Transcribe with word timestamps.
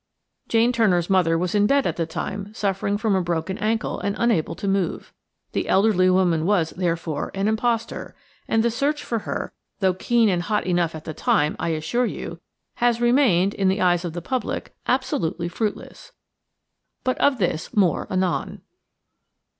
Jane 0.47 0.71
Turner's 0.71 1.11
mother 1.11 1.37
was 1.37 1.53
in 1.53 1.67
bed 1.67 1.85
at 1.85 1.95
the 1.95 2.07
time 2.07 2.51
suffering 2.55 2.97
from 2.97 3.13
a 3.15 3.21
broken 3.21 3.59
ankle 3.59 3.99
and 3.99 4.15
unable 4.17 4.55
to 4.55 4.67
move. 4.67 5.13
The 5.51 5.67
elderly 5.69 6.09
woman 6.09 6.47
was, 6.47 6.71
therefore, 6.71 7.29
an 7.35 7.47
impostor, 7.47 8.15
and 8.47 8.63
the 8.63 8.71
search 8.71 9.03
after 9.03 9.19
her–though 9.19 9.93
keen 9.93 10.27
and 10.27 10.41
hot 10.41 10.65
enough 10.65 10.95
at 10.95 11.03
the 11.05 11.13
time, 11.13 11.55
I 11.59 11.69
assure 11.69 12.07
you–has 12.07 12.99
remained, 12.99 13.53
in 13.53 13.67
the 13.67 13.79
eyes 13.81 14.03
of 14.03 14.13
the 14.13 14.23
public, 14.23 14.73
absolutely 14.87 15.47
fruitless. 15.47 16.13
But 17.03 17.19
of 17.19 17.37
this 17.37 17.71
more 17.77 18.07
anon. 18.11 18.61